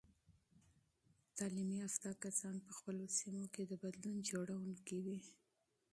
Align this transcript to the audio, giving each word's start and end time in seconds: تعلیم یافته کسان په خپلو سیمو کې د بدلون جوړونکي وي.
تعلیم 1.37 1.69
یافته 1.81 2.09
کسان 2.23 2.55
په 2.65 2.71
خپلو 2.77 3.03
سیمو 3.19 3.45
کې 3.53 3.63
د 3.67 3.73
بدلون 3.83 4.17
جوړونکي 4.29 4.97
وي. 5.05 5.19